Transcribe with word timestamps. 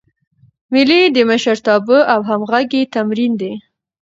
مېلې 0.71 1.01
د 1.15 1.17
مشرتابه 1.29 1.99
او 2.13 2.19
همږغۍ 2.29 2.83
تمرین 2.95 3.31
دئ. 3.41 3.53